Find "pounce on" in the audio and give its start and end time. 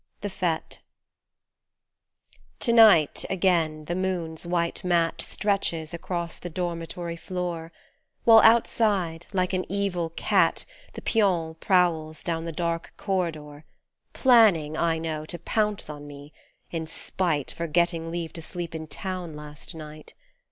15.37-16.07